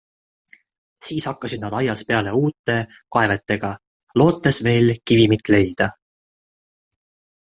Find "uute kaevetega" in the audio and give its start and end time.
2.39-3.71